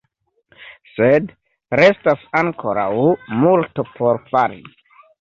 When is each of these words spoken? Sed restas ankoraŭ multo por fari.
Sed 0.93 1.29
restas 1.81 2.25
ankoraŭ 2.43 2.89
multo 3.45 3.89
por 3.95 4.25
fari. 4.35 4.63